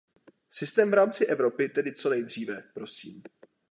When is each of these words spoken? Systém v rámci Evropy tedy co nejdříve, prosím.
Systém 0.49 0.91
v 0.91 0.93
rámci 0.93 1.25
Evropy 1.25 1.69
tedy 1.69 1.93
co 1.93 2.09
nejdříve, 2.09 2.63
prosím. 2.73 3.23